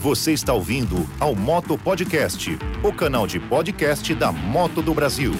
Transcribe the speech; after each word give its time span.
Você 0.00 0.32
está 0.32 0.54
ouvindo 0.54 0.96
ao 1.20 1.36
Moto 1.36 1.76
Podcast, 1.76 2.58
o 2.82 2.90
canal 2.90 3.26
de 3.26 3.38
podcast 3.38 4.14
da 4.14 4.32
Moto 4.32 4.80
do 4.80 4.94
Brasil. 4.94 5.32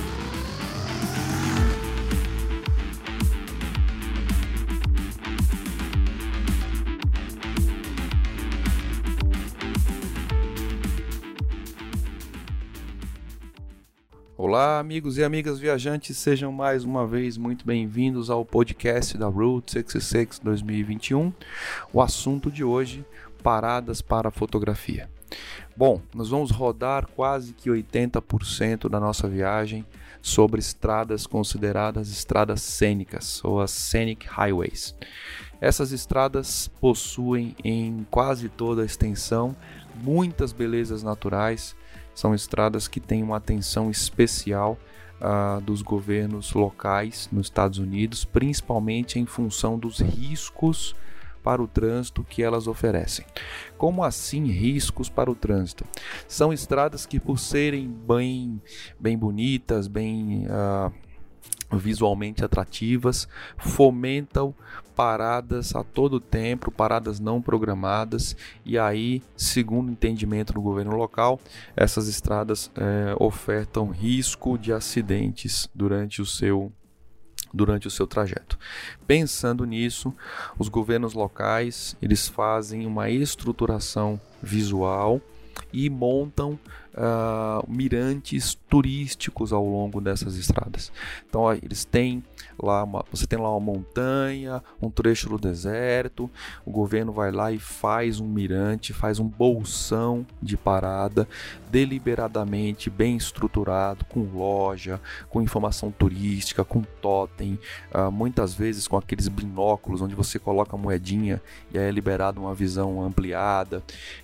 Olá, 14.36 14.78
amigos 14.78 15.16
e 15.16 15.24
amigas 15.24 15.58
viajantes, 15.58 16.18
sejam 16.18 16.52
mais 16.52 16.84
uma 16.84 17.06
vez 17.06 17.38
muito 17.38 17.64
bem-vindos 17.64 18.28
ao 18.28 18.44
podcast 18.44 19.16
da 19.16 19.26
Route 19.26 19.72
66 19.72 20.38
2021. 20.40 21.32
O 21.94 22.02
assunto 22.02 22.50
de 22.50 22.62
hoje 22.62 23.06
paradas 23.40 24.00
para 24.02 24.30
fotografia. 24.30 25.08
Bom, 25.76 26.00
nós 26.14 26.28
vamos 26.28 26.50
rodar 26.50 27.06
quase 27.06 27.52
que 27.52 27.70
80% 27.70 28.88
da 28.88 29.00
nossa 29.00 29.28
viagem 29.28 29.86
sobre 30.20 30.60
estradas 30.60 31.26
consideradas 31.26 32.10
estradas 32.10 32.60
cênicas 32.60 33.42
ou 33.44 33.60
as 33.60 33.70
scenic 33.70 34.26
highways. 34.26 34.94
Essas 35.60 35.92
estradas 35.92 36.68
possuem 36.80 37.54
em 37.62 38.06
quase 38.10 38.48
toda 38.48 38.82
a 38.82 38.84
extensão 38.86 39.54
muitas 40.02 40.52
belezas 40.52 41.02
naturais, 41.02 41.76
são 42.14 42.34
estradas 42.34 42.88
que 42.88 43.00
têm 43.00 43.22
uma 43.22 43.36
atenção 43.36 43.90
especial 43.90 44.78
uh, 45.20 45.60
dos 45.60 45.82
governos 45.82 46.52
locais 46.52 47.28
nos 47.30 47.46
Estados 47.46 47.78
Unidos, 47.78 48.24
principalmente 48.24 49.18
em 49.18 49.26
função 49.26 49.78
dos 49.78 50.00
riscos 50.00 50.94
para 51.42 51.62
o 51.62 51.68
trânsito 51.68 52.24
que 52.24 52.42
elas 52.42 52.66
oferecem. 52.66 53.24
Como 53.76 54.04
assim 54.04 54.46
riscos 54.46 55.08
para 55.08 55.30
o 55.30 55.34
trânsito? 55.34 55.84
São 56.28 56.52
estradas 56.52 57.06
que, 57.06 57.18
por 57.18 57.38
serem 57.38 57.88
bem, 57.88 58.60
bem 58.98 59.16
bonitas, 59.16 59.86
bem 59.86 60.46
uh, 60.46 60.92
visualmente 61.76 62.44
atrativas, 62.44 63.28
fomentam 63.56 64.54
paradas 64.94 65.74
a 65.74 65.82
todo 65.82 66.20
tempo, 66.20 66.70
paradas 66.70 67.18
não 67.18 67.40
programadas, 67.40 68.36
e 68.64 68.78
aí, 68.78 69.22
segundo 69.36 69.88
o 69.88 69.92
entendimento 69.92 70.52
do 70.52 70.60
governo 70.60 70.94
local, 70.96 71.40
essas 71.74 72.06
estradas 72.06 72.70
é, 72.74 73.14
ofertam 73.18 73.88
risco 73.88 74.58
de 74.58 74.72
acidentes 74.72 75.68
durante 75.74 76.20
o 76.20 76.26
seu 76.26 76.70
durante 77.52 77.86
o 77.86 77.90
seu 77.90 78.06
trajeto. 78.06 78.58
Pensando 79.06 79.64
nisso, 79.64 80.14
os 80.58 80.68
governos 80.68 81.14
locais 81.14 81.96
eles 82.00 82.28
fazem 82.28 82.86
uma 82.86 83.10
estruturação 83.10 84.20
visual 84.42 85.20
e 85.72 85.88
montam 85.90 86.58
uh, 86.94 87.70
mirantes 87.70 88.56
turísticos 88.68 89.52
ao 89.52 89.64
longo 89.64 90.00
dessas 90.00 90.36
estradas. 90.36 90.92
Então 91.28 91.42
ó, 91.42 91.52
eles 91.52 91.84
têm 91.84 92.22
lá 92.62 92.84
uma, 92.84 93.04
você 93.10 93.26
tem 93.26 93.38
lá 93.38 93.50
uma 93.50 93.60
montanha, 93.60 94.62
um 94.80 94.90
trecho 94.90 95.28
do 95.28 95.38
deserto, 95.38 96.30
o 96.64 96.70
governo 96.70 97.12
vai 97.12 97.30
lá 97.30 97.52
e 97.52 97.58
faz 97.58 98.20
um 98.20 98.26
mirante, 98.26 98.92
faz 98.92 99.18
um 99.18 99.26
bolsão 99.26 100.26
de 100.42 100.56
parada 100.56 101.28
deliberadamente 101.70 102.90
bem 102.90 103.16
estruturado, 103.16 104.04
com 104.06 104.22
loja, 104.22 105.00
com 105.28 105.40
informação 105.40 105.90
turística, 105.90 106.64
com 106.64 106.82
totem, 107.00 107.58
uh, 107.94 108.10
muitas 108.10 108.54
vezes 108.54 108.86
com 108.88 108.96
aqueles 108.96 109.28
binóculos 109.28 110.02
onde 110.02 110.14
você 110.14 110.38
coloca 110.38 110.76
a 110.76 110.78
moedinha 110.78 111.40
e 111.72 111.78
aí 111.78 111.88
é 111.88 111.90
liberado 111.90 112.40
uma 112.40 112.54
visão 112.54 113.02
ampliada, 113.02 113.78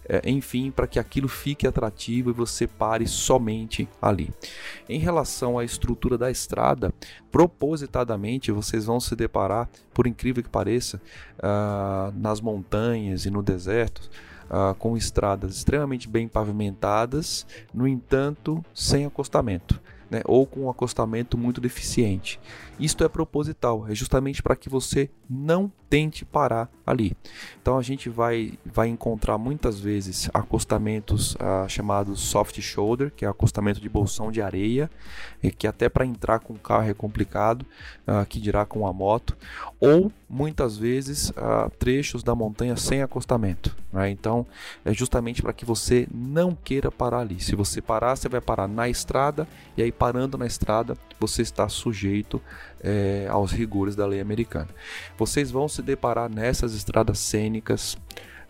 uh, 0.04 0.28
enfim, 0.28 0.70
para 0.70 0.86
que 0.86 0.98
aquilo 0.98 1.28
fique 1.28 1.66
atrativo 1.66 2.30
e 2.30 2.32
você 2.32 2.55
pare 2.64 3.08
somente 3.08 3.88
ali. 4.00 4.32
Em 4.88 5.00
relação 5.00 5.58
à 5.58 5.64
estrutura 5.64 6.16
da 6.16 6.30
estrada, 6.30 6.94
propositadamente 7.32 8.52
vocês 8.52 8.84
vão 8.84 9.00
se 9.00 9.16
deparar, 9.16 9.68
por 9.92 10.06
incrível 10.06 10.44
que 10.44 10.48
pareça, 10.48 11.02
uh, 11.38 12.16
nas 12.16 12.40
montanhas 12.40 13.26
e 13.26 13.30
no 13.30 13.42
deserto, 13.42 14.08
uh, 14.48 14.76
com 14.76 14.96
estradas 14.96 15.56
extremamente 15.56 16.08
bem 16.08 16.28
pavimentadas, 16.28 17.44
no 17.74 17.88
entanto, 17.88 18.64
sem 18.72 19.04
acostamento. 19.04 19.80
Né, 20.08 20.22
ou 20.24 20.46
com 20.46 20.66
um 20.66 20.70
acostamento 20.70 21.36
muito 21.36 21.60
deficiente. 21.60 22.38
Isto 22.78 23.02
é 23.02 23.08
proposital, 23.08 23.86
é 23.88 23.94
justamente 23.94 24.42
para 24.42 24.54
que 24.54 24.68
você 24.68 25.10
não 25.28 25.72
tente 25.88 26.24
parar 26.24 26.68
ali. 26.86 27.16
Então 27.60 27.78
a 27.78 27.82
gente 27.82 28.08
vai, 28.08 28.54
vai 28.64 28.88
encontrar 28.88 29.38
muitas 29.38 29.80
vezes 29.80 30.28
acostamentos 30.34 31.36
ah, 31.38 31.66
chamados 31.68 32.20
soft 32.20 32.60
shoulder, 32.60 33.12
que 33.14 33.24
é 33.24 33.28
acostamento 33.28 33.80
de 33.80 33.88
bolsão 33.88 34.30
de 34.30 34.42
areia, 34.42 34.90
que 35.58 35.66
até 35.66 35.88
para 35.88 36.04
entrar 36.04 36.40
com 36.40 36.54
o 36.54 36.58
carro 36.58 36.88
é 36.88 36.94
complicado, 36.94 37.64
ah, 38.06 38.24
que 38.28 38.40
dirá 38.40 38.64
com 38.64 38.86
a 38.86 38.92
moto, 38.92 39.36
ou 39.80 40.12
muitas 40.28 40.76
vezes 40.76 41.32
ah, 41.36 41.70
trechos 41.78 42.22
da 42.22 42.34
montanha 42.34 42.76
sem 42.76 43.02
acostamento. 43.02 43.76
Né? 43.92 44.10
Então 44.10 44.46
é 44.84 44.92
justamente 44.92 45.40
para 45.40 45.52
que 45.52 45.64
você 45.64 46.08
não 46.12 46.54
queira 46.54 46.90
parar 46.90 47.20
ali. 47.20 47.40
Se 47.40 47.54
você 47.54 47.80
parar, 47.80 48.16
você 48.16 48.28
vai 48.28 48.40
parar 48.40 48.68
na 48.68 48.88
estrada, 48.88 49.46
e 49.76 49.82
aí 49.82 49.92
parando 49.98 50.38
na 50.38 50.46
estrada, 50.46 50.96
você 51.18 51.42
está 51.42 51.68
sujeito 51.68 52.40
é, 52.80 53.26
aos 53.30 53.52
rigores 53.52 53.96
da 53.96 54.06
lei 54.06 54.20
americana. 54.20 54.68
Vocês 55.18 55.50
vão 55.50 55.68
se 55.68 55.82
deparar 55.82 56.30
nessas 56.30 56.74
estradas 56.74 57.18
cênicas 57.18 57.96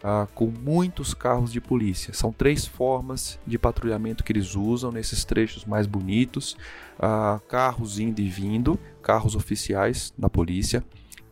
ah, 0.02 0.26
com 0.34 0.46
muitos 0.46 1.14
carros 1.14 1.52
de 1.52 1.60
polícia. 1.60 2.12
São 2.12 2.32
três 2.32 2.66
formas 2.66 3.38
de 3.46 3.58
patrulhamento 3.58 4.22
que 4.22 4.32
eles 4.32 4.54
usam 4.54 4.92
nesses 4.92 5.24
trechos 5.24 5.64
mais 5.64 5.86
bonitos: 5.86 6.56
ah, 6.98 7.40
carros 7.48 7.98
indo 7.98 8.20
e 8.20 8.28
vindo, 8.28 8.78
carros 9.02 9.34
oficiais 9.34 10.12
da 10.16 10.28
polícia 10.28 10.84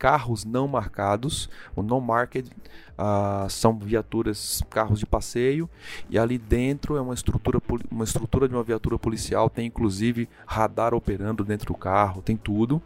carros 0.05 0.45
não 0.45 0.69
marcados, 0.69 1.49
o 1.75 1.83
non 1.83 1.99
marked 1.99 2.51
uh, 2.99 3.49
são 3.49 3.75
viaturas, 3.79 4.63
carros 4.69 4.99
de 4.99 5.07
passeio, 5.07 5.67
e 6.11 6.19
ali 6.19 6.37
dentro 6.37 6.99
é 6.99 7.01
uma 7.01 7.15
estrutura, 7.15 7.59
uma 7.91 8.05
estrutura 8.05 8.47
de 8.47 8.55
uma 8.55 8.63
viatura 8.63 8.99
policial, 8.99 9.49
tem 9.49 9.65
inclusive 9.65 10.29
radar 10.47 10.93
operando 10.93 11.43
dentro 11.43 11.69
do 11.69 11.75
carro, 11.75 12.21
tem 12.21 12.37
tudo. 12.37 12.83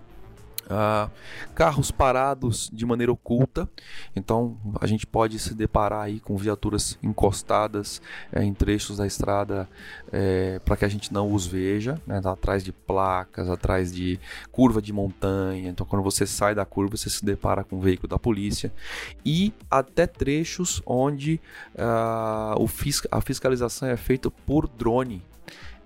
Uh, 0.68 1.10
carros 1.54 1.90
parados 1.90 2.68
de 2.70 2.84
maneira 2.84 3.10
oculta, 3.10 3.66
então 4.14 4.58
a 4.78 4.86
gente 4.86 5.06
pode 5.06 5.38
se 5.38 5.54
deparar 5.54 6.02
aí 6.02 6.20
com 6.20 6.36
viaturas 6.36 6.98
encostadas 7.02 8.02
é, 8.30 8.44
em 8.44 8.52
trechos 8.52 8.98
da 8.98 9.06
estrada 9.06 9.66
é, 10.12 10.58
para 10.58 10.76
que 10.76 10.84
a 10.84 10.88
gente 10.88 11.10
não 11.10 11.32
os 11.32 11.46
veja, 11.46 11.98
né, 12.06 12.20
atrás 12.22 12.62
de 12.62 12.70
placas, 12.70 13.48
atrás 13.48 13.90
de 13.90 14.20
curva 14.52 14.82
de 14.82 14.92
montanha. 14.92 15.70
Então, 15.70 15.86
quando 15.86 16.02
você 16.02 16.26
sai 16.26 16.54
da 16.54 16.66
curva, 16.66 16.96
você 16.96 17.08
se 17.08 17.24
depara 17.24 17.64
com 17.64 17.76
o 17.76 17.80
veículo 17.80 18.08
da 18.08 18.18
polícia 18.18 18.70
e 19.24 19.54
até 19.70 20.06
trechos 20.06 20.82
onde 20.84 21.40
uh, 21.74 22.62
o 22.62 22.66
fisc 22.66 23.06
a 23.10 23.20
fiscalização 23.20 23.88
é 23.88 23.96
feita 23.96 24.30
por 24.30 24.68
drone. 24.68 25.22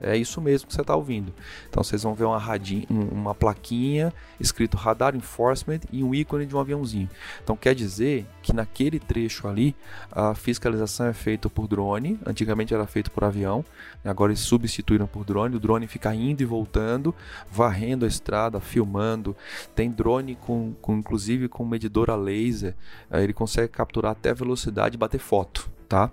É 0.03 0.17
isso 0.17 0.41
mesmo 0.41 0.67
que 0.67 0.75
você 0.75 0.81
está 0.81 0.97
ouvindo. 0.97 1.33
Então 1.71 1.83
vocês 1.83 2.03
vão 2.03 2.13
ver 2.13 2.25
uma, 2.25 2.39
radinha, 2.39 2.85
uma 2.91 3.35
plaquinha 3.35 4.13
escrito 4.41 4.77
Radar 4.77 5.15
Enforcement 5.15 5.81
e 5.93 6.03
um 6.03 6.13
ícone 6.13 6.45
de 6.45 6.57
um 6.57 6.59
aviãozinho. 6.59 7.09
Então 7.43 7.57
quer 7.57 7.73
dizer 7.73 8.27
que 8.43 8.53
naquele 8.53 8.99
trecho 8.99 9.47
ali 9.47 9.77
a 10.11 10.35
fiscalização 10.35 11.07
é 11.07 11.13
feita 11.13 11.49
por 11.49 11.69
drone. 11.69 12.19
Antigamente 12.27 12.75
era 12.75 12.85
feito 12.85 13.13
por 13.13 13.23
avião, 13.23 13.65
agora 14.05 14.33
eles 14.33 14.41
substituíram 14.41 15.07
por 15.07 15.25
drone. 15.25 15.55
O 15.55 15.61
drone 15.61 15.87
fica 15.87 16.13
indo 16.13 16.43
e 16.43 16.45
voltando, 16.45 17.15
varrendo 17.49 18.05
a 18.05 18.09
estrada, 18.09 18.59
filmando. 18.59 19.37
Tem 19.73 19.89
drone 19.89 20.35
com, 20.35 20.75
com 20.83 20.97
inclusive 20.97 21.49
com 21.49 21.65
medidor 21.65 22.11
a 22.11 22.17
laser. 22.17 22.75
Ele 23.09 23.33
consegue 23.33 23.69
capturar 23.69 24.13
até 24.13 24.35
velocidade 24.35 24.97
e 24.97 24.99
bater 24.99 25.21
foto 25.21 25.72
tá? 25.93 26.11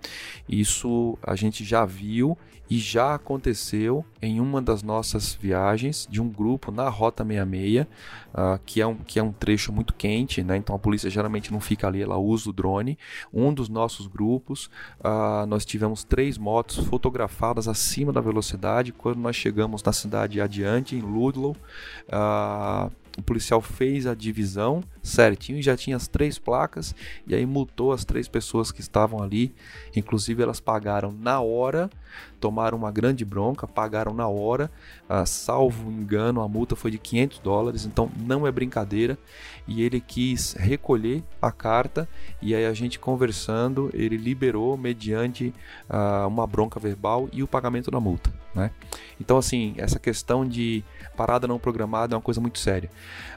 Isso 0.49 1.17
a 1.23 1.37
gente 1.37 1.63
já 1.63 1.85
viu 1.85 2.37
e 2.69 2.77
já 2.77 3.15
aconteceu 3.15 4.05
em 4.21 4.41
uma 4.41 4.61
das 4.61 4.83
nossas 4.83 5.33
viagens 5.33 6.05
de 6.11 6.21
um 6.21 6.27
grupo 6.27 6.69
na 6.69 6.89
Rota 6.89 7.23
66, 7.23 7.85
uh, 7.85 8.59
que, 8.65 8.81
é 8.81 8.85
um, 8.85 8.95
que 8.95 9.19
é 9.19 9.23
um 9.23 9.31
trecho 9.31 9.71
muito 9.71 9.93
quente, 9.93 10.43
né? 10.43 10.57
então 10.57 10.75
a 10.75 10.79
polícia 10.79 11.09
geralmente 11.09 11.51
não 11.51 11.61
fica 11.61 11.87
ali, 11.87 12.01
ela 12.01 12.17
usa 12.17 12.49
o 12.49 12.53
drone. 12.53 12.99
Um 13.33 13.53
dos 13.53 13.69
nossos 13.69 14.05
grupos, 14.05 14.69
uh, 14.99 15.45
nós 15.47 15.65
tivemos 15.65 16.03
três 16.03 16.37
motos 16.37 16.77
fotografadas 16.85 17.69
acima 17.69 18.11
da 18.11 18.19
velocidade. 18.19 18.91
Quando 18.91 19.17
nós 19.17 19.37
chegamos 19.37 19.81
na 19.81 19.93
cidade 19.93 20.41
adiante, 20.41 20.95
em 20.95 20.99
Ludlow, 20.99 21.55
uh, 22.09 22.91
o 23.19 23.23
policial 23.23 23.61
fez 23.61 24.07
a 24.07 24.15
divisão 24.15 24.83
certinho, 25.01 25.61
já 25.61 25.75
tinha 25.75 25.95
as 25.95 26.07
três 26.07 26.39
placas 26.39 26.95
e 27.27 27.35
aí 27.35 27.45
multou 27.45 27.91
as 27.91 28.03
três 28.05 28.27
pessoas 28.27 28.71
que 28.71 28.81
estavam 28.81 29.21
ali. 29.21 29.53
Inclusive 29.95 30.41
elas 30.41 30.59
pagaram 30.59 31.11
na 31.11 31.39
hora, 31.39 31.89
tomaram 32.39 32.77
uma 32.77 32.91
grande 32.91 33.23
bronca, 33.23 33.67
pagaram 33.67 34.13
na 34.13 34.27
hora. 34.27 34.71
Ah, 35.07 35.25
salvo 35.25 35.91
engano, 35.91 36.41
a 36.41 36.47
multa 36.47 36.75
foi 36.75 36.91
de 36.91 36.97
500 36.97 37.39
dólares, 37.39 37.85
então 37.85 38.09
não 38.17 38.47
é 38.47 38.51
brincadeira. 38.51 39.17
E 39.67 39.83
ele 39.83 39.99
quis 39.99 40.53
recolher 40.53 41.23
a 41.41 41.51
carta 41.51 42.07
e 42.41 42.55
aí 42.55 42.65
a 42.65 42.73
gente 42.73 42.99
conversando, 42.99 43.89
ele 43.93 44.17
liberou 44.17 44.77
mediante 44.77 45.53
ah, 45.89 46.25
uma 46.27 46.47
bronca 46.47 46.79
verbal 46.79 47.29
e 47.31 47.43
o 47.43 47.47
pagamento 47.47 47.91
da 47.91 47.99
multa. 47.99 48.38
Né? 48.53 48.71
Então, 49.19 49.37
assim, 49.37 49.75
essa 49.77 49.99
questão 49.99 50.45
de 50.45 50.83
parada 51.15 51.47
não 51.47 51.59
programada 51.59 52.15
é 52.15 52.17
uma 52.17 52.21
coisa 52.21 52.41
muito 52.41 52.59
séria. 52.59 52.89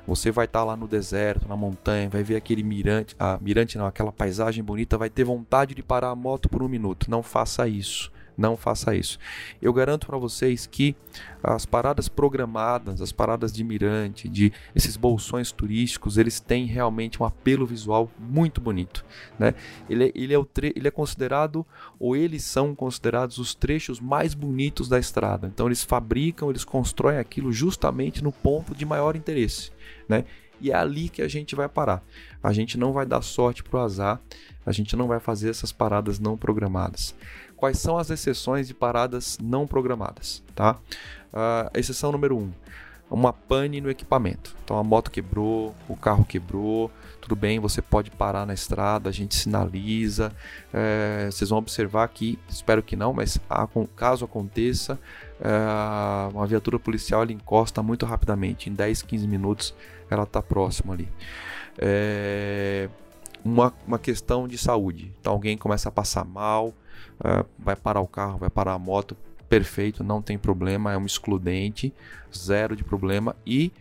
Você 0.07 0.31
vai 0.31 0.47
estar 0.47 0.61
tá 0.61 0.65
lá 0.65 0.77
no 0.77 0.89
deserto, 0.89 1.49
na 1.49 1.57
montanha, 1.57 2.09
vai 2.09 2.23
ver 2.23 2.37
aquele 2.37 2.63
mirante, 2.63 3.15
ah, 3.19 3.39
mirante 3.41 3.77
não, 3.77 3.87
aquela 3.87 4.13
paisagem 4.13 4.63
bonita, 4.65 4.97
vai 4.97 5.11
ter 5.11 5.25
vontade 5.25 5.75
de 5.75 5.83
parar 5.83 6.11
a 6.11 6.17
moto 6.17 6.49
por 6.49 6.63
um 6.63 6.69
minuto. 6.69 7.11
Não 7.11 7.23
faça 7.23 7.69
isso. 7.69 8.11
Não 8.43 8.57
faça 8.57 8.93
isso. 8.97 9.21
Eu 9.63 9.73
garanto 9.73 10.09
para 10.09 10.19
vocês 10.19 10.67
que 10.67 10.97
as 11.41 11.65
paradas 11.65 12.09
programadas, 12.09 13.01
as 13.01 13.13
paradas 13.13 13.53
de 13.53 13.63
mirante, 13.63 14.29
de 14.29 14.53
esses 14.75 14.97
bolsões 14.97 15.53
turísticos, 15.53 16.19
eles 16.19 16.41
têm 16.41 16.67
realmente 16.67 17.23
um 17.23 17.25
apelo 17.25 17.65
visual 17.65 18.11
muito 18.19 18.61
bonito. 18.61 19.05
Né? 19.39 19.55
Ele, 19.89 20.07
é, 20.07 20.13
ele, 20.13 20.35
é 20.35 20.39
o 20.39 20.49
ele 20.75 20.89
é 20.89 20.91
considerado, 20.91 21.65
ou 22.01 22.17
eles 22.17 22.43
são 22.43 22.75
considerados 22.75 23.39
os 23.39 23.55
trechos 23.55 24.01
mais 24.01 24.35
bonitos 24.35 24.89
da 24.89 24.99
estrada. 24.99 25.47
Então 25.47 25.67
eles 25.67 25.85
fabricam, 25.85 26.51
eles 26.51 26.65
constroem 26.65 27.19
aquilo 27.19 27.53
justamente 27.53 28.25
no 28.25 28.33
ponto 28.33 28.75
de 28.75 28.85
maior 28.85 29.15
interesse. 29.15 29.71
Né? 30.09 30.25
E 30.61 30.73
é 30.73 30.75
ali 30.75 31.09
que 31.09 31.23
a 31.23 31.29
gente 31.29 31.55
vai 31.55 31.69
parar. 31.69 32.03
A 32.43 32.53
gente 32.53 32.77
não 32.77 32.93
vai 32.93 33.07
dar 33.07 33.23
sorte 33.23 33.63
para 33.63 33.79
o 33.79 33.83
azar, 33.85 34.21
a 34.67 34.73
gente 34.73 34.97
não 34.97 35.07
vai 35.07 35.21
fazer 35.21 35.51
essas 35.51 35.71
paradas 35.71 36.19
não 36.19 36.37
programadas 36.37 37.15
quais 37.63 37.79
são 37.79 37.97
as 37.97 38.11
exceções 38.11 38.67
de 38.67 38.75
paradas 38.75 39.39
não 39.41 39.69
programadas, 39.69 40.43
tá? 40.53 40.81
Uh, 41.33 41.79
exceção 41.79 42.11
número 42.11 42.37
1, 42.37 42.41
um, 42.41 42.53
uma 43.09 43.33
pane 43.33 43.81
no 43.81 43.89
equipamento. 43.89 44.57
Então 44.65 44.77
a 44.77 44.83
moto 44.83 45.13
quebrou, 45.13 45.73
o 45.89 45.95
carro 45.95 46.25
quebrou, 46.25 46.91
tudo 47.21 47.37
bem, 47.37 47.61
você 47.61 47.81
pode 47.81 48.11
parar 48.11 48.45
na 48.45 48.53
estrada, 48.53 49.09
a 49.09 49.13
gente 49.13 49.37
sinaliza. 49.37 50.33
É, 50.75 51.29
vocês 51.31 51.51
vão 51.51 51.61
observar 51.61 52.09
que, 52.09 52.37
espero 52.49 52.83
que 52.83 52.97
não, 52.97 53.13
mas 53.13 53.39
caso 53.95 54.25
aconteça, 54.25 54.99
é, 55.41 56.35
uma 56.35 56.49
viatura 56.49 56.81
policial 56.81 57.23
ela 57.23 57.31
encosta 57.31 57.81
muito 57.81 58.05
rapidamente, 58.05 58.71
em 58.71 58.75
10, 58.75 59.03
15 59.03 59.29
minutos 59.29 59.73
ela 60.11 60.25
está 60.25 60.43
próximo 60.43 60.93
ali. 60.93 61.09
É, 61.79 62.89
uma, 63.45 63.73
uma 63.87 63.99
questão 63.99 64.47
de 64.47 64.59
saúde. 64.59 65.13
Então 65.21 65.33
alguém 65.33 65.57
começa 65.57 65.89
a 65.89 65.93
passar 65.93 66.25
mal, 66.25 66.69
uh, 66.69 67.47
vai 67.59 67.77
parar 67.77 68.01
o 68.01 68.07
carro, 68.07 68.39
vai 68.39 68.51
parar 68.51 68.75
a 68.75 68.79
moto, 68.79 69.17
perfeito, 69.49 70.03
não 70.03 70.23
tem 70.23 70.39
problema, 70.39 70.93
é 70.93 70.97
um 70.97 71.07
excludente, 71.07 71.93
zero 72.35 72.75
de 72.75 72.85
problema. 72.85 73.37
E 73.47 73.73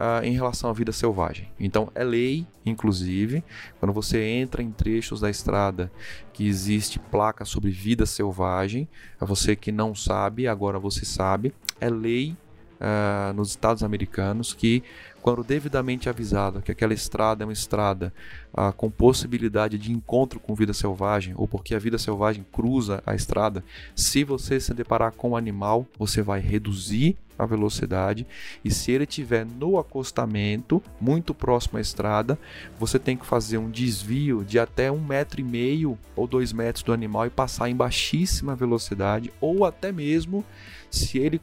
uh, 0.00 0.24
em 0.24 0.32
relação 0.32 0.70
à 0.70 0.72
vida 0.72 0.92
selvagem. 0.92 1.48
Então 1.58 1.90
é 1.94 2.02
lei, 2.02 2.46
inclusive, 2.64 3.44
quando 3.78 3.92
você 3.92 4.22
entra 4.22 4.62
em 4.62 4.70
trechos 4.70 5.20
da 5.20 5.30
estrada 5.30 5.92
que 6.32 6.46
existe 6.46 6.98
placa 6.98 7.44
sobre 7.44 7.70
vida 7.70 8.06
selvagem, 8.06 8.88
é 9.20 9.24
você 9.24 9.54
que 9.54 9.70
não 9.70 9.94
sabe, 9.94 10.48
agora 10.48 10.78
você 10.78 11.04
sabe, 11.04 11.54
é 11.80 11.90
lei 11.90 12.36
uh, 12.80 13.32
nos 13.34 13.50
Estados 13.50 13.82
Americanos 13.82 14.54
que 14.54 14.82
quando 15.22 15.44
devidamente 15.44 16.08
avisado 16.08 16.62
que 16.62 16.72
aquela 16.72 16.94
estrada 16.94 17.44
é 17.44 17.46
uma 17.46 17.52
estrada 17.52 18.12
ah, 18.54 18.72
com 18.72 18.90
possibilidade 18.90 19.76
de 19.78 19.92
encontro 19.92 20.40
com 20.40 20.54
vida 20.54 20.72
selvagem, 20.72 21.34
ou 21.36 21.46
porque 21.46 21.74
a 21.74 21.78
vida 21.78 21.98
selvagem 21.98 22.44
cruza 22.50 23.02
a 23.04 23.14
estrada, 23.14 23.62
se 23.94 24.24
você 24.24 24.58
se 24.58 24.72
deparar 24.72 25.12
com 25.12 25.30
um 25.30 25.36
animal, 25.36 25.86
você 25.98 26.22
vai 26.22 26.40
reduzir 26.40 27.16
a 27.38 27.46
velocidade 27.46 28.26
e 28.62 28.70
se 28.70 28.92
ele 28.92 29.04
estiver 29.04 29.46
no 29.46 29.78
acostamento, 29.78 30.82
muito 31.00 31.34
próximo 31.34 31.78
à 31.78 31.80
estrada, 31.80 32.38
você 32.78 32.98
tem 32.98 33.16
que 33.16 33.24
fazer 33.24 33.56
um 33.58 33.70
desvio 33.70 34.44
de 34.44 34.58
até 34.58 34.90
um 34.92 35.00
metro 35.00 35.40
e 35.40 35.44
meio 35.44 35.98
ou 36.14 36.26
dois 36.26 36.52
metros 36.52 36.82
do 36.82 36.92
animal 36.92 37.26
e 37.26 37.30
passar 37.30 37.68
em 37.70 37.76
baixíssima 37.76 38.54
velocidade, 38.54 39.32
ou 39.40 39.64
até 39.64 39.90
mesmo 39.90 40.44
se 40.90 41.18
ele 41.18 41.40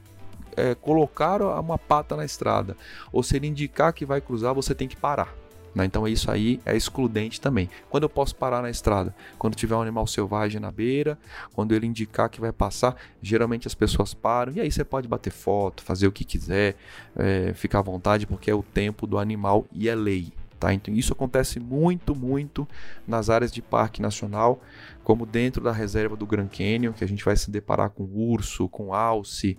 é, 0.58 0.76
colocar 0.76 1.42
uma 1.42 1.78
pata 1.78 2.16
na 2.16 2.26
estrada 2.26 2.76
ou 3.12 3.24
se 3.24 3.36
ele 3.36 3.48
indicar 3.48 3.94
que 3.94 4.06
vai 4.06 4.20
cruzar, 4.20 4.54
você 4.54 4.76
tem 4.76 4.88
que 4.88 4.98
parar. 4.98 5.34
Né? 5.78 5.86
Então 5.86 6.08
isso 6.08 6.32
aí 6.32 6.60
é 6.66 6.76
excludente 6.76 7.40
também. 7.40 7.70
Quando 7.88 8.02
eu 8.04 8.10
posso 8.10 8.36
parar 8.36 8.64
na 8.64 8.70
estrada? 8.70 9.14
Quando 9.38 9.54
tiver 9.54 9.76
um 9.76 9.82
animal 9.82 10.08
selvagem 10.08 10.60
na 10.60 10.72
beira, 10.72 11.20
quando 11.54 11.74
ele 11.76 11.86
indicar 11.86 12.30
que 12.30 12.42
vai 12.42 12.52
passar, 12.52 12.96
geralmente 13.22 13.68
as 13.68 13.76
pessoas 13.76 14.12
param 14.12 14.54
e 14.54 14.60
aí 14.60 14.72
você 14.72 14.84
pode 14.84 15.08
bater 15.08 15.32
foto, 15.32 15.84
fazer 15.84 16.08
o 16.08 16.12
que 16.12 16.24
quiser, 16.24 16.76
é, 17.16 17.54
ficar 17.54 17.80
à 17.80 17.84
vontade 17.84 18.26
porque 18.26 18.50
é 18.50 18.56
o 18.56 18.64
tempo 18.64 19.06
do 19.06 19.20
animal 19.20 19.66
e 19.72 19.88
é 19.88 19.94
lei. 19.94 20.34
Tá? 20.60 20.74
Então 20.74 20.92
isso 20.92 21.14
acontece 21.14 21.60
muito, 21.60 22.16
muito 22.16 22.68
nas 23.08 23.30
áreas 23.30 23.52
de 23.52 23.62
parque 23.62 24.02
nacional, 24.02 24.60
como 25.04 25.28
dentro 25.28 25.64
da 25.64 25.72
reserva 25.72 26.16
do 26.16 26.26
Grand 26.26 26.48
Canyon, 26.48 26.94
que 26.94 27.04
a 27.04 27.08
gente 27.08 27.24
vai 27.24 27.38
se 27.38 27.52
deparar 27.52 27.92
com 27.92 28.04
urso, 28.04 28.68
com 28.68 28.92
alce, 28.92 29.56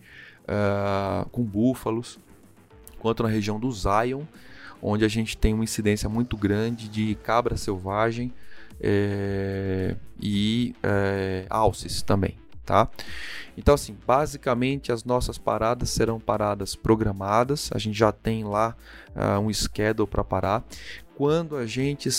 uh, 0.48 1.28
com 1.30 1.42
búfalos, 1.42 2.18
quanto 2.98 3.22
na 3.22 3.28
região 3.28 3.60
do 3.60 3.70
Zion, 3.70 4.22
onde 4.82 5.04
a 5.04 5.08
gente 5.08 5.36
tem 5.36 5.54
uma 5.54 5.64
incidência 5.64 6.08
muito 6.08 6.36
grande 6.36 6.88
de 6.88 7.14
cabra 7.16 7.56
selvagem 7.56 8.32
é, 8.80 9.96
e 10.20 10.74
é, 10.82 11.46
alces 11.50 12.02
também. 12.02 12.36
Tá? 12.64 12.86
Então, 13.56 13.74
assim, 13.74 13.96
basicamente 14.06 14.92
as 14.92 15.02
nossas 15.02 15.38
paradas 15.38 15.88
serão 15.88 16.20
paradas 16.20 16.76
programadas. 16.76 17.70
A 17.72 17.78
gente 17.78 17.98
já 17.98 18.12
tem 18.12 18.44
lá 18.44 18.76
uh, 19.16 19.40
um 19.40 19.50
schedule 19.50 20.06
para 20.06 20.22
parar. 20.22 20.62
Quando 21.16 21.56
a 21.56 21.66
gente 21.66 22.10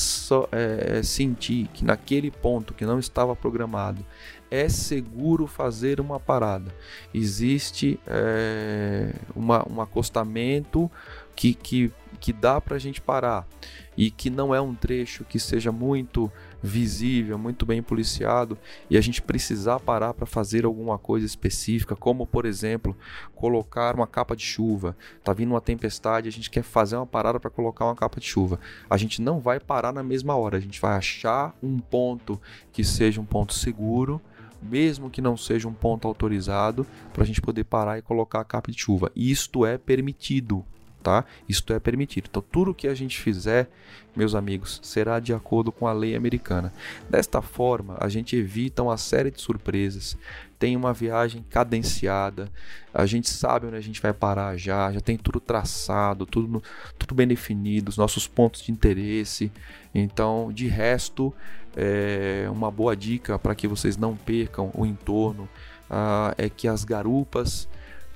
é, 0.51 1.03
sentir 1.03 1.67
que 1.67 1.85
naquele 1.85 2.31
ponto 2.31 2.73
que 2.73 2.83
não 2.83 2.97
estava 2.97 3.35
programado 3.35 4.03
é 4.51 4.67
seguro 4.67 5.47
fazer 5.47 5.99
uma 5.99 6.19
parada. 6.19 6.73
Existe 7.13 7.99
é, 8.07 9.13
uma, 9.35 9.65
um 9.69 9.81
acostamento 9.81 10.89
que, 11.35 11.53
que, 11.53 11.91
que 12.19 12.33
dá 12.33 12.59
para 12.59 12.75
a 12.75 12.79
gente 12.79 12.99
parar 12.99 13.47
e 13.95 14.09
que 14.09 14.29
não 14.29 14.53
é 14.53 14.59
um 14.59 14.73
trecho 14.73 15.23
que 15.23 15.39
seja 15.39 15.71
muito 15.71 16.31
visível, 16.61 17.37
muito 17.37 17.65
bem 17.65 17.81
policiado 17.81 18.57
e 18.89 18.97
a 18.97 19.01
gente 19.01 19.21
precisar 19.21 19.79
parar 19.79 20.13
para 20.13 20.25
fazer 20.25 20.65
alguma 20.65 20.97
coisa 20.97 21.25
específica, 21.25 21.95
como 21.95 22.27
por 22.27 22.45
exemplo, 22.45 22.95
colocar 23.35 23.95
uma 23.95 24.07
capa 24.07 24.35
de 24.35 24.43
chuva. 24.43 24.97
Tá 25.23 25.31
vindo 25.31 25.51
uma 25.51 25.61
tempestade, 25.61 26.27
a 26.27 26.31
gente 26.31 26.49
quer 26.49 26.63
fazer 26.63 26.95
uma 26.95 27.05
parada 27.05 27.39
para 27.39 27.49
colocar 27.49 27.85
uma 27.85 27.95
capa 27.95 28.19
de 28.19 28.25
chuva. 28.25 28.59
A 28.89 28.97
gente 28.97 29.21
não 29.21 29.39
vai 29.39 29.59
parar 29.59 29.93
na 29.93 30.03
mesma 30.03 30.35
hora, 30.35 30.57
a 30.57 30.61
gente 30.61 30.81
vai 30.81 30.97
achar 30.97 31.55
um 31.63 31.79
ponto 31.79 32.39
que 32.73 32.83
seja 32.83 33.21
um 33.21 33.25
ponto 33.25 33.53
seguro 33.53 34.21
mesmo 34.61 35.09
que 35.09 35.21
não 35.21 35.37
seja 35.37 35.67
um 35.67 35.73
ponto 35.73 36.07
autorizado, 36.07 36.85
para 37.13 37.23
a 37.23 37.25
gente 37.25 37.41
poder 37.41 37.63
parar 37.63 37.97
e 37.97 38.01
colocar 38.01 38.41
a 38.41 38.45
capa 38.45 38.71
de 38.71 38.79
chuva. 38.79 39.11
Isto 39.15 39.65
é 39.65 39.77
permitido, 39.77 40.65
tá? 41.01 41.25
Isto 41.47 41.73
é 41.73 41.79
permitido. 41.79 42.27
Então, 42.29 42.43
tudo 42.51 42.73
que 42.73 42.87
a 42.87 42.93
gente 42.93 43.19
fizer, 43.19 43.69
meus 44.15 44.35
amigos, 44.35 44.79
será 44.83 45.19
de 45.19 45.33
acordo 45.33 45.71
com 45.71 45.87
a 45.87 45.93
lei 45.93 46.15
americana. 46.15 46.73
Desta 47.09 47.41
forma, 47.41 47.97
a 47.99 48.09
gente 48.09 48.35
evita 48.35 48.83
uma 48.83 48.97
série 48.97 49.31
de 49.31 49.41
surpresas. 49.41 50.17
Tem 50.57 50.75
uma 50.75 50.93
viagem 50.93 51.45
cadenciada, 51.49 52.51
a 52.93 53.05
gente 53.05 53.29
sabe 53.29 53.67
onde 53.67 53.77
a 53.77 53.81
gente 53.81 54.01
vai 54.01 54.11
parar 54.11 54.57
já, 54.57 54.91
já 54.91 54.99
tem 54.99 55.15
tudo 55.15 55.39
traçado, 55.39 56.25
tudo, 56.25 56.61
tudo 56.97 57.15
bem 57.15 57.25
definido, 57.25 57.89
os 57.89 57.95
nossos 57.95 58.27
pontos 58.27 58.61
de 58.61 58.71
interesse. 58.71 59.51
Então, 59.95 60.51
de 60.51 60.67
resto, 60.67 61.33
é 61.79 62.49
uma 62.49 62.69
boa 62.69 62.95
dica 62.95 63.39
para 63.39 63.55
que 63.55 63.67
vocês 63.67 63.95
não 63.95 64.15
percam 64.15 64.69
o 64.73 64.85
entorno 64.85 65.43
uh, 65.89 66.33
é 66.37 66.49
que 66.49 66.67
as 66.67 66.83
garupas 66.83 67.69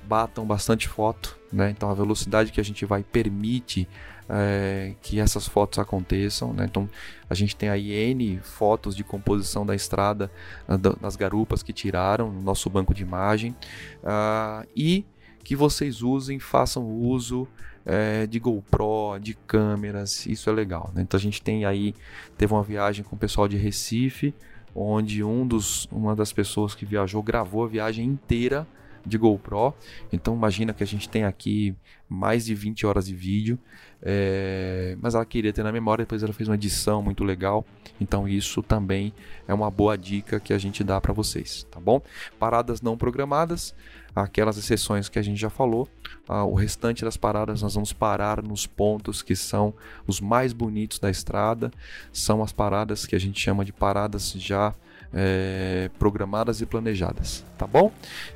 batam 0.06 0.44
bastante 0.44 0.86
foto, 0.86 1.36
né? 1.50 1.70
Então 1.70 1.88
a 1.88 1.94
velocidade 1.94 2.52
que 2.52 2.60
a 2.60 2.64
gente 2.64 2.84
vai 2.84 3.02
permite 3.02 3.88
é, 4.28 4.94
que 5.02 5.20
essas 5.20 5.46
fotos 5.46 5.78
aconteçam, 5.78 6.52
né? 6.52 6.64
Então 6.64 6.88
a 7.28 7.34
gente 7.34 7.56
tem 7.56 7.68
aí 7.68 7.90
N 7.90 8.38
fotos 8.42 8.94
de 8.94 9.02
composição 9.02 9.64
da 9.64 9.74
estrada 9.74 10.30
uh, 10.68 10.76
das 10.76 11.16
garupas 11.16 11.62
que 11.62 11.72
tiraram 11.72 12.30
no 12.30 12.42
nosso 12.42 12.68
banco 12.68 12.92
de 12.92 13.02
imagem 13.02 13.56
uh, 14.02 14.66
e 14.76 15.04
que 15.44 15.54
vocês 15.54 16.02
usem, 16.02 16.38
façam 16.38 16.84
uso 16.84 17.46
é, 17.84 18.26
de 18.26 18.40
GoPro, 18.40 19.18
de 19.20 19.34
câmeras, 19.46 20.26
isso 20.26 20.48
é 20.48 20.52
legal. 20.52 20.90
Né? 20.94 21.02
Então 21.02 21.18
a 21.18 21.20
gente 21.20 21.42
tem 21.42 21.64
aí, 21.64 21.94
teve 22.36 22.52
uma 22.52 22.62
viagem 22.62 23.04
com 23.04 23.14
o 23.14 23.18
pessoal 23.18 23.46
de 23.46 23.56
Recife, 23.56 24.34
onde 24.74 25.22
um 25.22 25.46
dos, 25.46 25.86
uma 25.92 26.16
das 26.16 26.32
pessoas 26.32 26.74
que 26.74 26.84
viajou 26.84 27.22
gravou 27.22 27.64
a 27.64 27.68
viagem 27.68 28.06
inteira 28.06 28.66
de 29.04 29.18
GoPro. 29.18 29.74
Então 30.12 30.34
imagina 30.34 30.72
que 30.72 30.82
a 30.82 30.86
gente 30.86 31.08
tem 31.08 31.24
aqui 31.24 31.74
mais 32.08 32.44
de 32.44 32.54
20 32.54 32.86
horas 32.86 33.06
de 33.06 33.14
vídeo, 33.14 33.58
é, 34.02 34.96
mas 35.00 35.14
ela 35.14 35.24
queria 35.24 35.52
ter 35.52 35.62
na 35.62 35.72
memória, 35.72 36.04
depois 36.04 36.22
ela 36.22 36.32
fez 36.32 36.48
uma 36.48 36.54
edição 36.54 37.02
muito 37.02 37.24
legal, 37.24 37.64
então 38.00 38.28
isso 38.28 38.62
também 38.62 39.12
é 39.48 39.54
uma 39.54 39.70
boa 39.70 39.96
dica 39.96 40.38
que 40.38 40.52
a 40.52 40.58
gente 40.58 40.84
dá 40.84 41.00
para 41.00 41.12
vocês, 41.12 41.66
tá 41.70 41.80
bom? 41.80 42.00
Paradas 42.38 42.82
não 42.82 42.96
programadas, 42.96 43.74
aquelas 44.14 44.56
exceções 44.58 45.08
que 45.08 45.18
a 45.18 45.22
gente 45.22 45.40
já 45.40 45.50
falou, 45.50 45.88
ah, 46.28 46.44
o 46.44 46.54
restante 46.54 47.04
das 47.04 47.16
paradas 47.16 47.62
nós 47.62 47.74
vamos 47.74 47.92
parar 47.92 48.42
nos 48.42 48.66
pontos 48.66 49.22
que 49.22 49.34
são 49.34 49.74
os 50.06 50.20
mais 50.20 50.52
bonitos 50.52 50.98
da 50.98 51.10
estrada, 51.10 51.70
são 52.12 52.42
as 52.42 52.52
paradas 52.52 53.06
que 53.06 53.16
a 53.16 53.20
gente 53.20 53.40
chama 53.40 53.64
de 53.64 53.72
paradas 53.72 54.32
já 54.32 54.74
é, 55.14 55.90
programadas 55.98 56.60
e 56.60 56.66
planejadas, 56.66 57.44
tá 57.56 57.66
bom? 57.66 57.92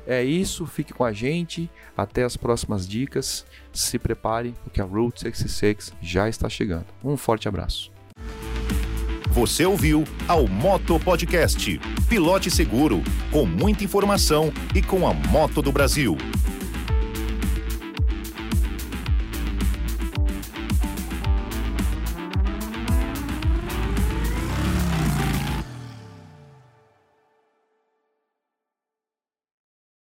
É 0.07 0.23
isso, 0.23 0.65
fique 0.65 0.93
com 0.93 1.03
a 1.03 1.11
gente, 1.11 1.69
até 1.95 2.23
as 2.23 2.37
próximas 2.37 2.87
dicas, 2.87 3.45
se 3.73 3.99
prepare, 3.99 4.55
porque 4.63 4.81
a 4.81 4.85
Route 4.85 5.19
66 5.19 5.93
já 6.01 6.29
está 6.29 6.47
chegando. 6.47 6.85
Um 7.03 7.17
forte 7.17 7.47
abraço. 7.47 7.91
Você 9.31 9.63
ouviu 9.63 10.03
ao 10.27 10.47
Moto 10.47 10.99
Podcast. 10.99 11.79
Pilote 12.09 12.49
seguro, 12.49 13.03
com 13.31 13.45
muita 13.45 13.83
informação 13.83 14.51
e 14.73 14.81
com 14.81 15.07
a 15.07 15.13
moto 15.13 15.61
do 15.61 15.71
Brasil. 15.71 16.17